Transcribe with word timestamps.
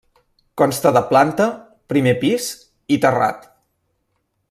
Consta 0.61 0.91
de 0.95 1.03
planta, 1.11 1.47
primer 1.93 2.17
pis 2.25 2.51
i 2.97 3.01
terrat. 3.07 3.47